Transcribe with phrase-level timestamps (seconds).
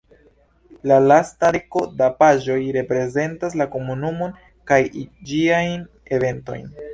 [0.91, 2.57] La lasta deko da paĝoj
[2.93, 4.35] prezentas la komunumon
[4.73, 5.87] kaj ĝiajn
[6.19, 6.67] eventojn.